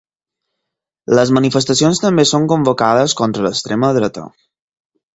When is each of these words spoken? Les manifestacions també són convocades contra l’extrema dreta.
Les 1.19 1.33
manifestacions 1.39 2.03
també 2.05 2.27
són 2.31 2.49
convocades 2.55 3.17
contra 3.23 3.49
l’extrema 3.49 3.95
dreta. 4.03 4.29